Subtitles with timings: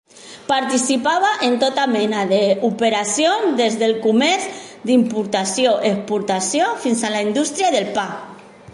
[0.51, 4.49] Participava en tota mena d'operacions, des del comerç
[4.91, 8.09] d'importació-exportació fins a la indústria del pa.